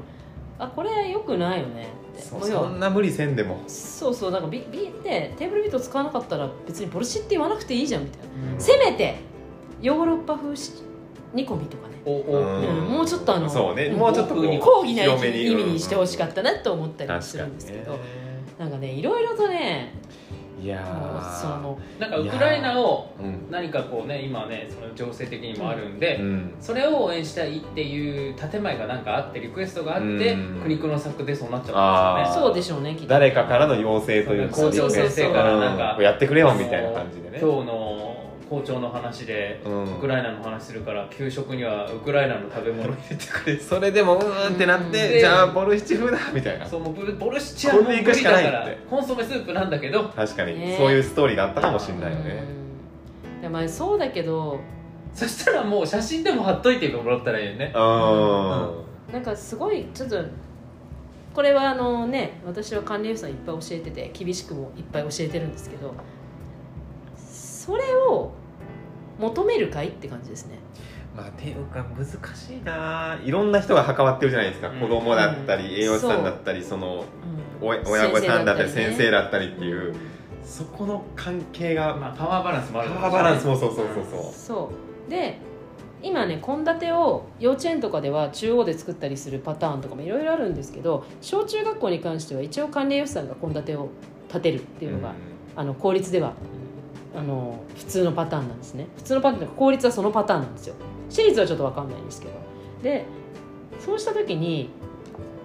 [0.59, 1.87] あこれよくないよね
[2.21, 3.63] そんな無理せんでも。
[3.67, 8.59] そうそうなんかビビってテーブルビート使わなかったら別にボルシチって言わなくていいじゃんみたいな、うん。
[8.59, 9.17] せめて
[9.81, 10.71] ヨーロッパ風し
[11.33, 12.61] 煮込みとかね、おお。
[12.61, 13.85] うんもうちょっとあのそうね。
[13.85, 17.99] うんもうちょっと抗議な意味にしてほしかっったなと思ったたりするんですけど、ね。
[18.57, 19.93] なんかねいろいろとね
[20.61, 20.83] いや
[21.41, 21.61] そー。
[21.61, 23.47] のなんかウクライナをうん。
[23.49, 26.53] 何かこうね今ねその情勢的にもあるんで、うん。
[26.59, 30.61] それを応援したいっていう建前がなんかあってリクエストがあってうん。
[30.63, 32.47] 苦肉の策でそうなっちゃったんですよね。
[32.47, 33.07] そうでしょうねきっと。
[33.07, 36.03] 誰かからの要請というか校長先生からなんかうん。
[36.03, 37.39] やってくれよみたいな感じでね。
[37.41, 38.15] 今日の
[38.49, 39.97] 校長の話でうん。
[39.97, 43.57] ウクライナの話するから給食にはウクライナの食べ物入れてくれ。
[43.59, 45.19] それでもうーんってなって、うん。
[45.19, 46.65] じゃあボルシチ風だみたいな。
[46.65, 50.09] そうもうボボルシチはもう無理だからコンソメスープなんだけど。
[50.09, 50.75] 確かに、ね。
[50.77, 52.43] そういうストーリーがあったかもしれないよね、
[53.35, 53.41] うん。
[53.41, 54.59] でまあそうだけど。
[55.13, 57.71] そしたらもう写真でも貼っといてもらったらいいよね。
[57.75, 59.13] うん。
[59.13, 60.23] なんかすごいちょっと
[61.33, 65.93] これはあのね私は管理婦さんいっぱい教えてて厳しくもいっぱい教えてるんですけど
[67.17, 68.31] それを
[69.19, 70.59] 求めるかいって感じですね。
[71.15, 72.05] まあていうか難
[72.35, 73.19] しいな。
[73.23, 74.79] いろんな人が関わってるじゃないですか、うん。
[74.79, 75.71] 子供だったり、うん。
[75.71, 77.03] 栄養士さんだったりその
[77.61, 77.67] うん。
[77.67, 79.93] お親御さんだったり先先生だったりっていう
[80.43, 84.33] そこの関係が、まあパワーバランスもあるパワーバランスもそうそうそうそう。
[84.33, 84.71] そ
[85.07, 85.09] う。
[85.09, 85.39] で
[86.01, 93.89] 今ね献立を幼稚園とかでは中央で作ったりするパターンとかもいろいろあるんですけど小中学校に関しては一応管理栄養士さんが献立を
[94.29, 95.13] 立てるっていうのが、
[95.57, 96.33] あの公立では
[97.15, 98.87] あの普通のパターンなんですね。
[98.97, 100.75] 普通のパターンか公立はそのパターンなんですよ。
[101.09, 102.33] 私立はちょっと分かんないんですけど。
[102.83, 103.05] で
[103.79, 104.69] そうした時に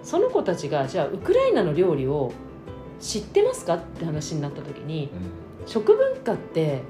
[0.03, 2.31] その子たちがじゃあウクライナの料理を
[2.99, 5.09] 知ってますかって話になった時に
[5.61, 5.67] うん。
[5.67, 6.81] 食文化って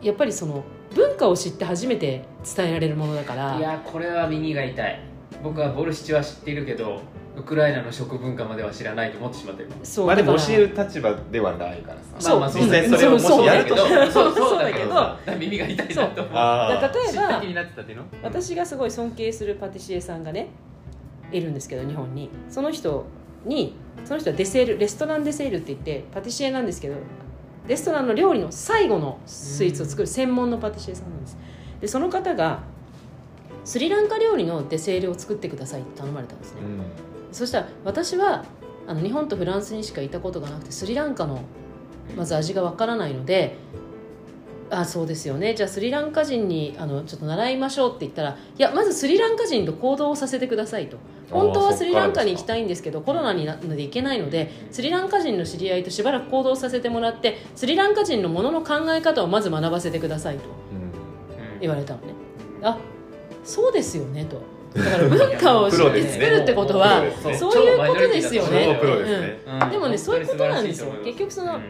[0.00, 2.24] やっぱりその文化を知って初めて
[2.56, 3.58] 伝えられるものだから。
[3.58, 5.00] いやこれは耳が痛い。
[5.42, 7.02] 僕はボルシチは知っているけど
[7.36, 9.70] ウクライナの食文化までは知らないと思ってしまってる。
[9.82, 10.06] そう。
[10.06, 12.02] まあでも教える立場ではないからさ。
[12.18, 12.40] そう。
[12.40, 17.42] まあまあ実際それをもしやるとそうしたらそうそうそうだけど耳が痛いなと思う例えば
[18.22, 20.48] 私がすごい尊敬するパティシエさんがね
[21.32, 23.06] いるんですけど日本にその人
[23.44, 26.96] にその人はデセールレストランデセールって言ってパティシエなんですけど
[27.66, 31.36] レストランの料理の最後のスイーツを作る専門のパティシエさんなんです
[31.80, 32.60] でその方が
[33.64, 36.80] スリランカ料理のデセールを作ってくださいって頼まれたんですね、うん
[37.32, 38.44] そしたら私は
[38.86, 41.40] あの日本とフランスにしかいたことがなくてスリランカの
[42.16, 43.56] まず味がわからないので
[44.68, 45.54] あそうですよね。
[45.54, 50.96] じゃあスリランカ人にあのちょっと習いましょうって言ったらいやまずスリランカ人と行動をさせてくださいと。
[51.30, 60.44] 本当はスリランカに行きたいんですけどコロナになるので行けないのでスリランカ人の知り合いとしばらく行動させてもらってスリランカ人のものの考え方をまず学ばせてくださいと
[61.60, 62.06] 言われたのね。
[62.62, 62.78] あ
[63.44, 64.40] そうですよねと
[64.76, 67.02] だから文化を知って作るってことは
[67.38, 69.40] そういうことですよ超ね。
[69.70, 70.92] でもねそういうことなんですよ。
[71.04, 71.60] 結局その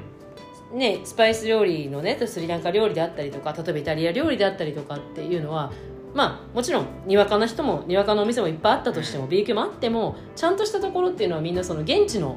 [0.73, 5.73] ね、スパイス料理のねスリランカ料理であったりとか例えばイタリア料理であったりとかっていうのは
[6.13, 12.37] まあもちろんにわかな人もにわかのお店もいっぱいあったとしても B 級もあってもちゃんとしたところっていうのはみんなその現地の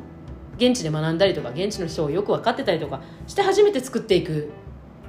[0.58, 4.52] 現地で学んだりとか現地の人をよく分かってたりとかして初めて作っていく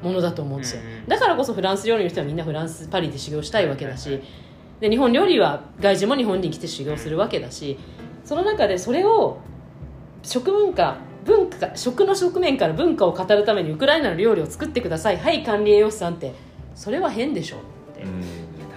[0.03, 4.23] ものだと思うんですよ、だからこそフランス料理の人はみんなフランスパリで修行したいわけだし
[4.81, 7.79] で日本料理は外人も日本に来て修行するわけだし
[8.25, 9.39] その中でそれを
[10.23, 15.19] 食文化文化食の側面から文化を語るためにウクライナの料理を作ってください。
[15.19, 16.33] はい管理栄養士さんって。
[16.75, 17.61] それは変でしょっ
[17.95, 18.21] て、うん。
[18.21, 18.27] いや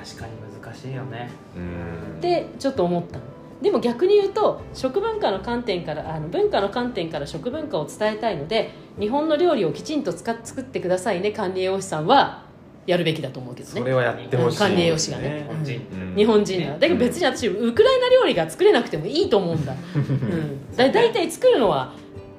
[0.03, 1.29] 確かに難しいよね。
[1.55, 2.17] うん。
[2.17, 3.23] ってちょっと思ったの。
[3.61, 12.43] でも逆に言うと食文化の観点からあの文化の観点から食文化を伝えたいので日本の料理をきちんと使っ作ってくださいね管理栄養士さんは
[12.85, 13.79] やるべきだと思うけどね。
[13.79, 15.39] それはやってほしい管理栄養士がね。
[15.39, 15.81] 日本人。
[15.91, 16.15] うん。
[16.15, 16.73] 日本人なら。
[16.73, 21.93] だけど別に私ウクライナ料理が作れなくてもいいと思うんだ、 うん、だ大体作るのは、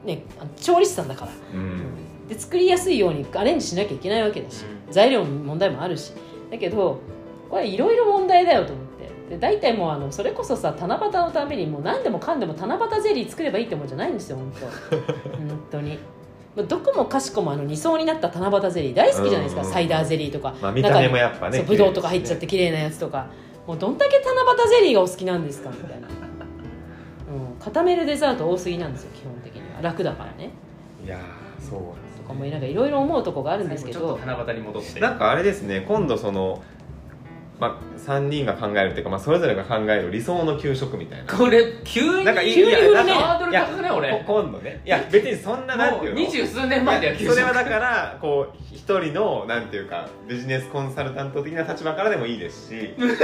[0.05, 0.23] ね、
[0.61, 1.31] 調理師さんだから。
[1.55, 2.29] うん。
[2.29, 6.13] で作りやすいようにアレンジしなきゃいけないわけだし、う材料の問題もあるし。
[6.51, 7.01] だけど
[7.51, 8.95] これいろいろ問題だよと思って。
[9.31, 14.97] で大体もうあのそれこそさ七夕のためにもう何でもかんでも七夕ゼリー作ればいいってもんじゃないんですよ本当。
[15.39, 15.99] 本当に
[16.63, 19.67] どこもかしこもあの2層になった七夕ゼリー大好きじゃないですか、うん。
[19.67, 23.27] うんサイダーゼリーとか、まあ見た目もやっぱねぶどうとか入っちゃって綺麗なやつとか。
[23.67, 24.31] もうどんだけ七
[24.65, 26.15] 夕ゼリーがお好きなんですかみたいな、うん、
[27.59, 29.81] 固めるデザート多すぎなんですよ基本的には。
[29.81, 30.51] 楽だからね。
[31.05, 31.81] いやーそう
[32.21, 35.01] とかもなんかいろいろ思うとこがあるんですけ最後ちょっどと七夕に戻って。
[35.01, 36.63] なんかあれですね今度その、
[37.61, 41.33] まあ、3人が考えるっていうか、まあ、それぞれが考える理想の給食みたいな。
[41.33, 43.05] これ急になんかいい急に振るね。
[43.05, 43.85] いやハードル高くねい？
[43.85, 44.25] や俺。
[44.27, 44.83] こ今度ね。
[44.85, 46.21] いや別にそんななんていうの。
[46.21, 52.95] もう二十数年前だよいやそれはだからこう一人のなんていうかビジネスコンサルタント的な立場からでもいいですし。
[52.99, 53.17] 難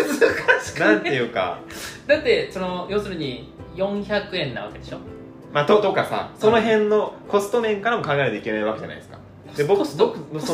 [0.62, 1.58] しくなんていうか。
[2.06, 4.98] だってその要するに400円なわけでしょ？
[5.52, 9.18] まあととかさその辺のコスト面からも考えないといけないわけじゃないですか。
[9.56, 9.98] で僕そん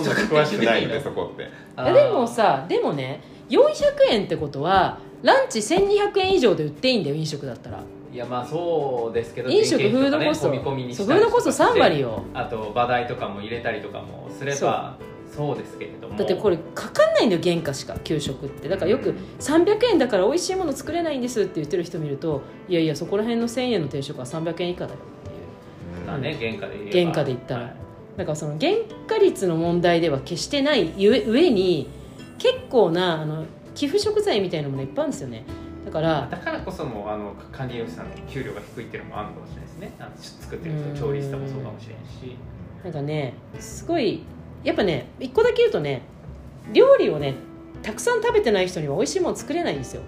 [0.05, 1.43] な詳しくないのでそこって。
[1.43, 1.47] い
[1.85, 3.65] やでもさでもね400
[4.11, 7.83] 円ってことはランチ1200円以上で売っていいんだよ飲食だったら。
[8.13, 12.23] いやまあそうですけど飲食ねフードコスト、込みそフードコスト3割よ。
[12.33, 14.97] あと場代とかも入れたりとかもすれば
[15.35, 15.57] そう。
[15.57, 16.17] ですけれども。
[16.17, 18.69] だってこれかかんないんだよ原価しか給食って。
[18.69, 26.07] だからよく300円だから美味しいもの作れないんですって言ってる人見るといやいやそこら辺の1000円の定食は300円以下だよっていう。
[26.07, 27.13] まあね原価で言えば。
[27.13, 27.65] 原価で言ったら。
[27.65, 27.77] はい。
[28.17, 28.73] だからその原
[29.07, 31.91] 価率の問題では決してないゆえ上に
[32.39, 33.45] 結構なあの
[33.75, 35.45] 寄付食材みたいなものいっぱいあるんですよね。
[35.85, 39.93] だからだからこそもうあの管理栄養士さんの給料が低いっていうのもあるのかもしれないですね。
[40.01, 40.95] あの作ってるうん。
[40.95, 42.37] 人調理師さんもそうかもしれんし。
[42.85, 44.23] なんかねすごい
[44.65, 46.03] やっぱね一個だけ言うとね
[46.73, 47.35] 料理をね
[47.83, 50.03] たくさん食べてない人には美味しいもの作れないんですよ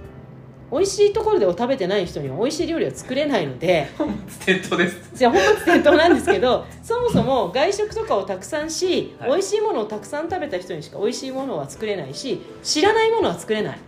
[0.71, 5.11] 美味しいところで食べてない人には美味しい料理は作れないので本末転倒です。
[5.15, 9.31] じゃあ本末転倒なんですけど そもそも外食とかをたくさんし、はい。
[9.31, 13.79] 美味しいものをたくさん食べた人にしか美味しいものは作れないし知らないものは作れない。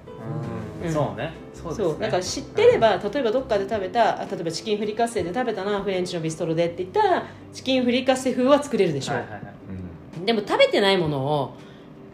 [0.84, 0.92] うん。
[0.92, 1.32] そうね。
[1.52, 1.84] そうですね。
[1.84, 2.00] そう。
[2.00, 9.40] だから知ってれば例えばどっかで食べたあ例えばチキンフリカッセで食べたなフレンチのビストロでって言ったらチキンフリカッセ風は作れるでしょ、はいはいはい。
[9.42, 11.54] うんでも食べてないものを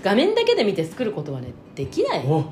[0.04, 2.44] 画面だけで見て作ることはねできない、お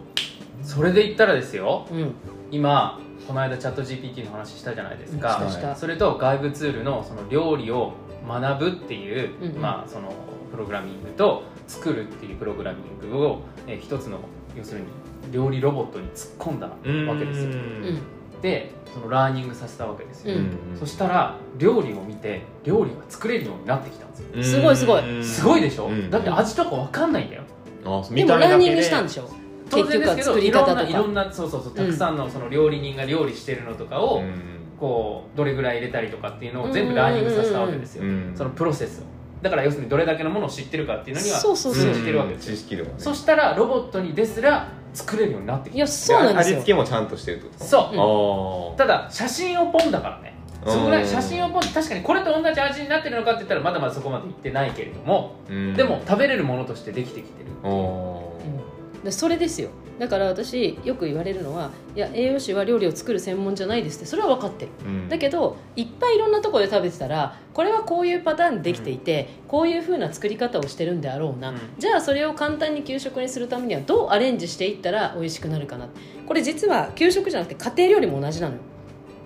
[0.65, 2.15] それで言ったらですようん、
[2.51, 5.77] 今この間チャット GPT の話したじゃないですか、したした。
[5.77, 7.93] それと外部ツールのその料理を
[8.29, 9.61] 学ぶっていう、うんうん。
[9.61, 10.13] まあ、その
[10.51, 14.19] プログラミングと作るっていうプログラミングを、えー一つの
[14.57, 14.87] 要するに
[15.33, 16.75] 料理ロボットに突っ込んだわ
[17.19, 17.47] けですよ。
[17.47, 17.99] うん。
[18.43, 20.77] でそのラーニングさせたわけですよ、うん。
[20.79, 24.61] そしたら料理を見て料理が作れるようになってきたんですよ。
[24.61, 25.17] すごいすごい。
[25.17, 25.25] うん。
[25.25, 26.11] すごいでしょ、うん。
[26.11, 27.43] だって味とか分かんないんだよ。
[27.87, 29.29] あでもラーニングしたんでししょ？
[29.71, 30.83] 当然ですけど結局は作りいろん方とか。
[30.83, 34.23] ないろんなそうそうそうたくさんのその料理人が料理してるのとかを、
[34.79, 39.05] こうどれぐらい入れたりとかっていうのを全部ラーニングさせたわけですよ、そのプロセスを。
[39.43, 41.93] だから要するにどれだけのものを知ってるかっていうのにはそうそうそう。
[41.93, 42.57] 通じてるわけですよ。
[42.57, 42.97] 知識量がね。
[42.99, 47.65] そしたらロボットにですら作れるようになってきたいやそうなんです味よ付けもちゃんとしてるってこと？
[47.65, 48.75] そう。
[48.75, 50.35] あただ写真をポンだからね。
[50.67, 58.34] そのぐらい写真をポン確かにこれと同じ味になってるのかって言ったらまだまだそこまでいってないけれども、ーでも食べれるものとしてできてきてるお
[59.05, 59.71] でそれですよ。
[59.99, 64.07] だから私よく言われるのはいや栄養士は料理を作る専門じゃないですって。
[64.07, 64.73] それは分かってる。
[64.85, 71.59] ーだけどいっぱいいろんなところで食べてたらこれはこういうパターンでできていて、こういうふうな作り方をしてるんであろうな、うん。
[71.79, 75.89] じゃあそれを簡単に給食にするためにはどうアレンジしていったら美味しくなるかな
[76.27, 78.61] これ実は給食じゃなくて家庭料理も同じなのよ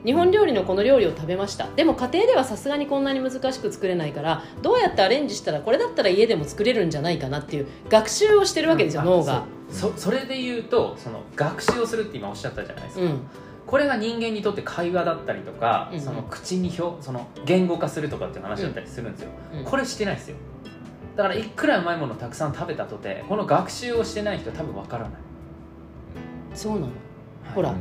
[0.05, 1.69] 日本料理のこの料理を食べました。
[1.75, 9.09] でも家庭ではさすがにこんなに難しく作れないからどうやってアレンジしたらこれだったら家でも作れるんじゃないかなっていう学習をしてるわけですよ、うん。
[9.09, 9.45] 脳が。
[9.71, 13.21] そうそそれで言うとその学習をするって今おっしゃったじゃないですか、うん。
[13.67, 16.01] これが人間にとって会話だったりとか、うん。
[16.01, 19.65] その口に表その言語化するとかっていう話だったりするんですよ、うん。
[19.65, 20.37] これしてないですよ。
[21.17, 25.13] だからいくらうまいものをたくさん食べたとてこの学習をしてない人は多分わからない、
[26.55, 26.87] そうなの。
[26.87, 26.91] は
[27.51, 27.55] い。
[27.55, 27.75] ほら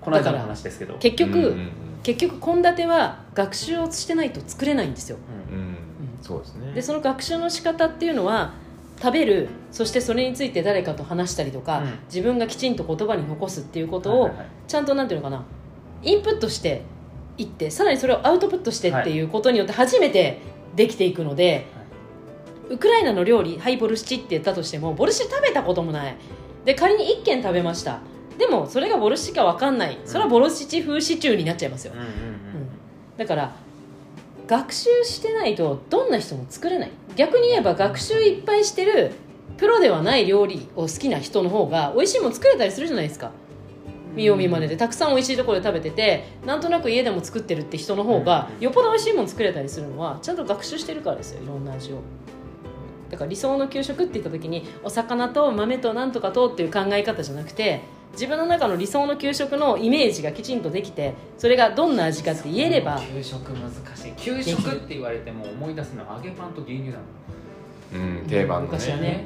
[0.00, 0.94] この間の話ですけど。
[0.94, 1.70] 結局、うんうん
[2.02, 5.18] 結局献立は学習をしてないと作れないんですよ。
[5.50, 5.64] うんうん。
[5.64, 5.76] うん。
[6.22, 6.72] そうですね。
[6.72, 8.54] でその学習の仕方っていうのは
[8.98, 11.98] 食べるそしてそれについて誰かと話したりとか、うん。
[12.06, 14.46] 自分がきちんと言葉に残すっていうことをはいはいはい。
[14.66, 15.44] ちゃんとなんていうのかな
[16.02, 16.80] インプットして
[17.36, 19.20] いってさらにそれをアウトプットしてってい。
[19.20, 20.38] うことによって初めて
[20.74, 21.66] できていくので、
[22.70, 26.16] ウクライナの料理はいボルシチって言ったとしてもボルシチ食べたこともない。
[26.64, 28.00] で仮に1軒食べました
[28.40, 29.98] でもそれがボルシチか分かんない。
[30.06, 31.92] それはボルシチ風シチューになっちゃいますよ。
[31.94, 32.10] うんうんうん。
[33.18, 33.52] だから
[34.46, 36.90] 学習してないとどんな人も作れない。
[37.16, 39.12] 逆に言えば学習いっぱいしてる
[39.58, 43.30] プロではない料理を好きな人の方が美味しいもの作れたりするじゃないですか。
[44.14, 44.76] 見よう見まねで。
[44.78, 51.98] たくさん美味しいところで食べててなんとなく家でも作ってるって人の方がうんよっぽど美味しいもの作れたりするのはちゃんと学習してるからですよいろんな味を。
[53.10, 64.12] だから理想の給食って言った時にお魚と豆となんとかとっていう考え方じゃなくて自分の中の理想の給食のイメージがきちんとできてそれがどんな味かって言えれば給食難しい。
[64.12, 66.98] 給食って言われても思い出すのは揚げパンと牛乳なの。
[67.92, 68.72] うん定番のね。
[68.72, 69.24] 昔はね。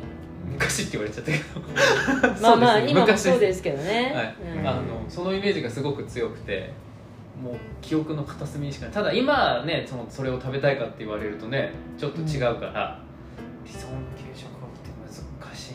[0.53, 2.40] 昔って言われちゃったけど。
[2.40, 3.23] まあまあ今も昔。
[3.23, 4.59] そうですけどね、はい。
[4.59, 4.68] うん。
[4.68, 6.70] あのそのイメージがすごく強くて
[7.42, 8.94] もう記憶の片隅にしかない。
[8.94, 13.01] ただ今ねそのそれを食べたいかって言われるとねちょっと違うから、
[13.64, 14.51] 理想の給食っ
[14.83, 14.90] て
[15.40, 15.73] 難しい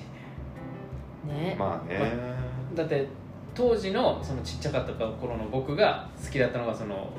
[1.27, 1.49] ね。
[1.49, 1.55] ね。
[1.57, 2.38] まあね
[2.75, 3.07] だって
[3.55, 7.09] 当時のそのちっちゃかった頃の僕が好きだったのがその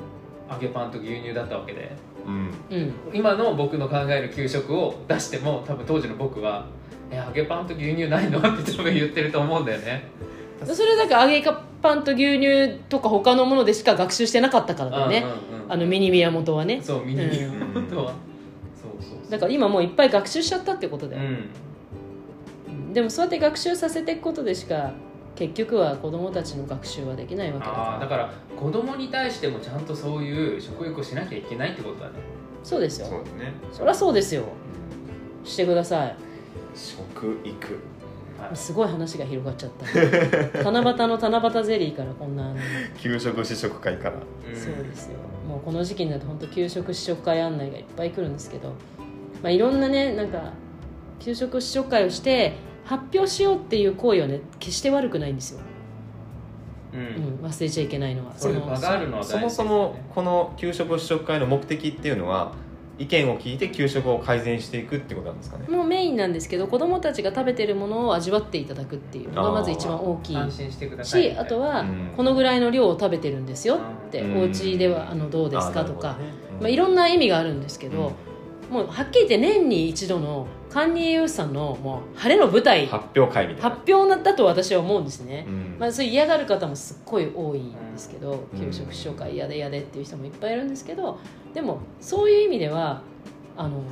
[0.49, 1.91] 揚げパンと牛乳だったわけで。
[2.25, 2.51] うん。
[2.69, 2.93] うん。
[3.13, 6.65] 今の僕の考える給食を出しても多分当時の僕は
[7.11, 10.09] 「え揚げパンと牛乳ないの?」って多分言ってると思うんだよね。
[10.65, 11.47] それだから揚げ
[11.81, 16.81] パンと牛乳とか他のものでしか学習してなかったからだよね、うんうんうんあのミニ宮本はね。
[16.83, 18.13] そうミニミニうん本当は
[18.75, 19.31] そうそうそう。
[19.31, 21.21] だから今もういっぱい学習しちゃったってことだよ、
[22.91, 24.91] でもそうやって学習させていくことでしか
[25.35, 27.83] 結局は子供たちの学習はできないわけだから。
[27.83, 32.13] ああだから子供に対してもちゃんとそういう食欲をしなきゃいけないってことだね。
[32.63, 33.07] そうですよ。
[33.07, 33.53] そうですね。
[33.71, 34.43] そりゃそうですよ。
[35.43, 36.15] してください。
[36.75, 37.79] 食育。
[38.39, 38.55] はい。
[38.55, 39.71] すごい話が広がっちゃっ
[40.51, 40.71] た。
[40.71, 42.53] 七夕の七夕ゼリーからこんな
[42.99, 44.15] 給食試食会から。
[44.15, 45.17] うんそうですよ。
[45.47, 48.73] もうこの時期になると本当給食試食会案内がいっぱい来るんですけど。
[49.41, 50.53] まあ、いろんなねなんか
[51.19, 52.53] 給食試食会をして
[52.85, 55.59] 発表しようっていう行為はね決して悪くないんですよ、
[56.93, 58.33] ううんん、忘れちゃいけないのは。
[58.37, 62.53] そのは大事そもそもこの給食試食会の目的っていうのは
[62.97, 65.67] 意見を聞いて給食を改善していくってことなんですかね。
[65.67, 70.35] もうメインなんですけど子どもたちが食べてるものを味わっていただくっていうのがまず一番大きい。
[70.35, 72.13] 安心してくださいしあとはうん。
[72.15, 74.37] このぐらいの量を食べてるんですよってうん。
[74.39, 76.17] お家ではあのどうですかとか、
[76.59, 78.11] まあ、いろろんな意味があるんですけど、
[78.71, 83.77] もうはっきり言って年に一度の管理栄養士さんのもう晴れの舞台発発表会みたいな。
[83.93, 85.75] 表だと私は思うんですね、うん。
[85.77, 88.59] まあ、それ嫌がる方もすっごい多いんですけど、うん。
[88.59, 91.19] 給食試食会嫌で嫌でっていう人もいっぱいいるんですけど
[91.53, 93.01] でもそういう意味では
[93.57, 93.83] あの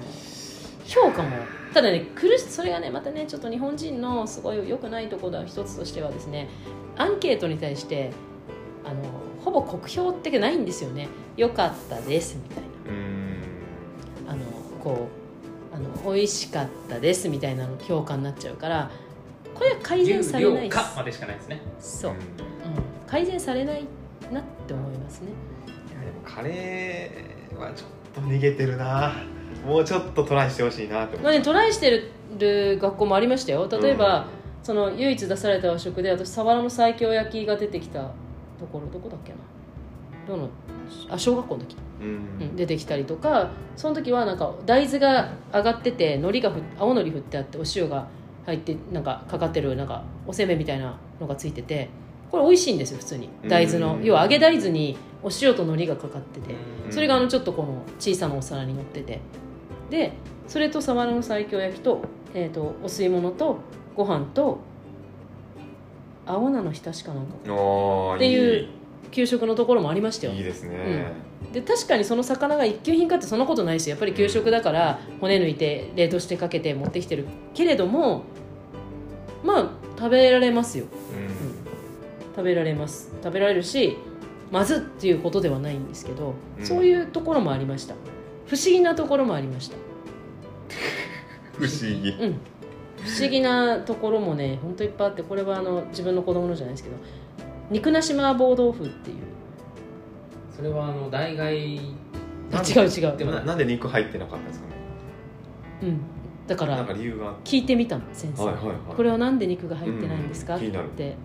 [0.85, 1.29] 評価も
[1.73, 6.47] ただね苦しそれがねまたねちょっと日本人のすごい良くないところは一つとしてはですね
[6.95, 8.11] アンケートに対して
[8.85, 9.03] あの
[9.43, 11.09] ほぼ酷評ってないんですよね。
[11.35, 12.68] 良かったですみたいうん
[14.85, 15.07] なあのこ
[15.73, 18.91] うあの美味しかったですみたいなの評価になっちゃうから
[19.53, 21.61] これは改善されないかまでしかないですね。
[21.79, 22.17] そう、うん。
[22.17, 22.23] うん、
[23.05, 23.85] 改善されない
[24.31, 25.27] なって思いますね。
[25.67, 29.13] いやでもカレーはちょっと逃げてるな。
[29.65, 31.89] もうちょっとトライしてほしいなって思まあね、うトライして
[32.37, 33.67] る学校もありましたよ。
[33.69, 34.27] 例えば、
[34.63, 38.11] その唯一出された和食で私サワラの西京焼きが出てきた
[38.59, 39.37] ところどこだっけな？
[40.27, 40.49] どの
[41.09, 48.07] あ小学校の時、ううんん、出てきたりとかその時はなんか大豆が上がってて海苔がふ青のり振ってあってお塩が
[48.45, 51.89] 入ってなんかかかってるなんかおせんべいみたいなのがついてて
[52.31, 53.29] これ美味しいんですよ普通に。
[53.47, 53.95] 大豆の。
[53.95, 56.53] うん要は揚げ大豆にお塩と海苔がかかってて。
[56.85, 56.91] うん。
[56.91, 59.19] それがあのちょっとこの小さなお皿に乗ってて。
[59.89, 60.13] で
[60.47, 62.01] それとサワラの西京焼きと,、
[62.33, 63.57] えー、とお吸い物と
[63.95, 64.59] ご飯と
[66.25, 67.33] 青菜の浸しかなんか
[68.15, 68.67] っていう
[69.11, 70.33] 給食のところもありましたよ。
[70.33, 71.13] いいですね、
[71.53, 73.91] で確かにその魚が一級品かってそんなことないですよ。
[73.91, 78.23] やっぱり給食だから骨抜いて冷凍してかけて持ってきてるけれども
[79.43, 80.85] まあ食べられますよ。
[80.85, 82.35] うん。
[82.35, 83.11] 食べられます。
[83.23, 83.97] 食べられるし
[84.51, 86.65] まずっていうことではないんですけど、うん。
[86.65, 87.95] そういうところもありました。
[88.47, 89.77] 不思議なところもありました。
[91.57, 92.09] 不思議。
[92.11, 92.39] うん。
[93.03, 96.97] 不思議なところもね本当いっぱいあってこれはあの自分の子供のじゃないですけど
[97.69, 99.17] 肉なし麻婆豆腐っていう。
[100.55, 101.79] それはあの代替
[102.51, 103.17] あ違う違う。
[103.17, 104.73] でもななんで肉入ってなかったんですかね？
[105.83, 105.99] うん。
[106.47, 108.75] だかなんらか理由が聞いてみたの先生、はいはいはい。
[108.95, 110.65] これはなんで肉が入ってないんですか、うんっ
[110.97, 111.15] て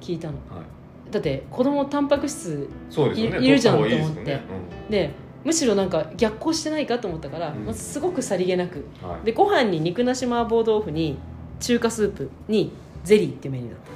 [0.00, 0.34] 聞いたの。
[0.48, 1.12] はい。
[1.12, 3.38] だって子供タンパク質そうですよね。
[3.40, 4.44] いいるじゃん取った方がいいですよね。
[4.88, 5.10] で
[5.44, 7.64] むしろなんか逆行してないかと思ったから、うん。
[7.66, 8.84] まあすごくさりげなく。
[9.02, 9.26] うんはい。
[9.26, 11.18] でご飯に肉なし麻婆豆腐に
[11.60, 12.72] 中華スープに
[13.04, 13.90] ゼリーっていうメニューだった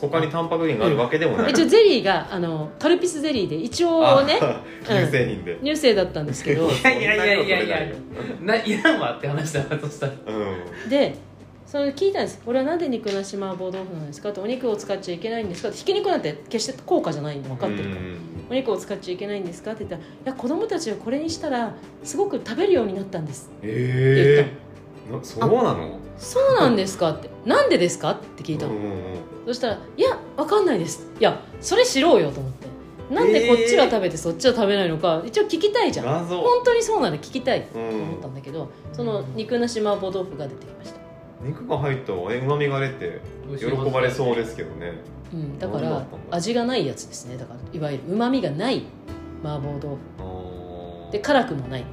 [0.00, 1.50] 他にタンパク源があるわけでもない。
[1.50, 6.68] 一応ゼリーがあのカルピスゼリーで一応ねあ乳製品で、乳製だったんですけど。
[6.70, 7.78] いやいやいやいやいや。
[8.42, 10.12] ないらんわって話だなそしたら。
[10.26, 10.88] うん。
[10.88, 11.14] で
[11.66, 12.40] それ聞いたんです。
[12.44, 17.96] これはなんで肉なし麻婆豆腐なんですかってお肉を使っちゃいけないんですかってひき肉なんて決して効果じゃないの分かってるから。
[17.96, 18.16] うん。
[18.48, 23.50] お肉を使っちゃいけないんですかって言ったらいや子供たちはこれにしたらすごく食べるようになったんです。
[23.58, 24.42] って言ったえの。
[24.42, 24.65] えな
[25.22, 25.98] そうなの？
[26.18, 27.30] そうなんですかって。
[27.44, 28.98] なんでですかって聞いたの、うんうんうん。
[29.46, 32.66] そしたら「いやわかんないです」いやそれ知ろうよと思って。
[33.14, 36.06] なんでこっちは食べてそっちは食べないのか一応聞きたいじゃん。
[36.06, 36.40] 謎。
[36.40, 40.98] 本当にそうなの聞きたいとうん思ったんだけど、その肉なし麻婆豆腐が出てきました、
[41.40, 43.20] 肉が入ったうまみが出て
[43.58, 44.94] 喜ばれそうですけどね。
[45.32, 47.36] うん、だから味がないやつですね。
[47.36, 48.82] だからいわゆるうまみがない
[49.44, 51.12] 麻婆豆腐。
[51.12, 51.84] で辛くもない。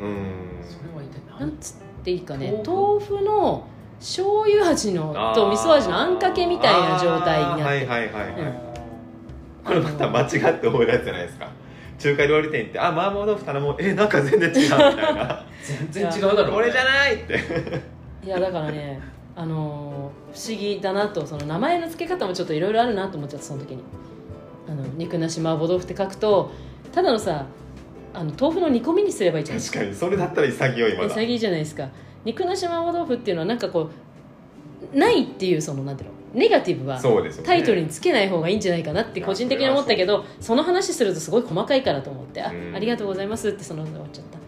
[0.00, 0.16] うん。
[0.62, 1.40] それは一体何？
[1.40, 1.74] なんつ
[2.06, 2.62] っていいかね。
[2.64, 3.66] 豆豆腐の
[3.98, 8.54] 醤油味のと味噌味のあんかけみたいな状態になってる、あーはいはいはいはい、うん。
[9.64, 11.48] これまた間違って覚えるやつじゃないですか？
[11.98, 13.76] 中華料理店行って「あ麻婆豆腐頼もう。
[13.80, 15.44] えなんか全然違う」みたいな。
[15.90, 17.40] 全然違うだろこれじゃないって。
[18.24, 19.00] いやだからね
[19.34, 23.82] あのー不思議だなとその名前の付け方もちょっといろいろあるなと思っちゃったその時に。
[24.68, 26.50] あの肉なし麻婆豆腐って書くと
[26.92, 27.46] ただのさ
[28.16, 29.60] あの豆腐の煮込みにすればいいじゃん。
[29.60, 31.08] 確かにそれだったら潔いまだ。
[31.10, 31.86] 潔いじゃないですか。
[32.24, 33.90] 肉なし麻婆豆腐っていうのはなんかこ
[34.94, 37.46] うないっていうそのなんていうのネガティブはそうですよね。
[37.46, 42.74] タイトルにつけない方がいいんじゃないかなって個人的に思ったけどその話するとすごい細かいからと思ってあうん。
[42.74, 44.38] ありがとうございますってそので終わっちゃった。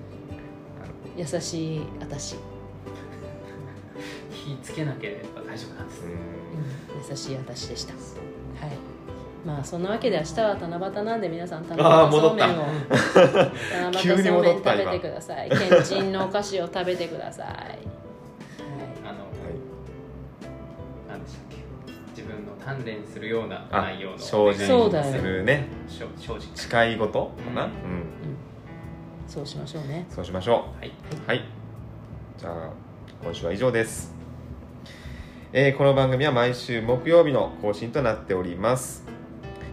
[1.16, 2.36] 優しい私、
[4.30, 6.02] 火つけなければ大丈夫なんです。
[6.04, 7.10] うん。
[7.10, 7.92] 優しい私でした。
[7.94, 8.97] はい
[9.48, 12.64] まあそんなわけで明日は七夕なんで皆さん 七夕そうめんを。
[13.72, 15.48] 七夕そうめん食べてください。
[15.48, 17.56] けんちんのお菓子を食べてください、はい。
[19.06, 19.54] あのはい。
[21.08, 21.56] 何でしたっけ？
[22.20, 24.18] 自分の鍛錬するようなあ内容の。
[24.18, 25.66] 精そうだよ進するね。
[25.88, 26.38] 正直。
[26.54, 27.72] 誓い事かな、ううん。
[28.00, 28.04] ん。
[29.26, 30.04] そうしましょうね。
[30.10, 30.88] そうしましょはい。
[30.88, 30.92] う
[31.26, 31.42] はい。
[32.36, 32.52] じゃあ
[33.24, 34.14] 今週は以上です、
[35.54, 39.04] えーこの番組は毎週木曜日の更新となっております、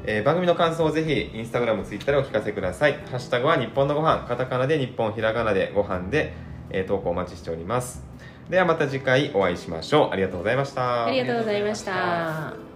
[0.07, 2.93] えー番組の感想をぜひインスタグラムツイッターでお聞かせください。
[3.09, 4.25] ハッシュタグは日本のご飯。
[4.27, 6.33] カタカナで日本ひらがなでご飯で、
[6.69, 8.03] えー投稿お待ちしております。
[8.49, 10.09] ではまた次回お会いしましょう。
[10.11, 11.05] ありがとうございました。
[11.05, 12.74] ありがとうございました。